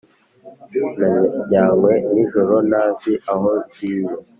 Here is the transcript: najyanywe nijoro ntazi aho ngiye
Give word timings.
najyanywe 0.97 1.93
nijoro 2.13 2.55
ntazi 2.69 3.13
aho 3.33 3.49
ngiye 3.63 4.11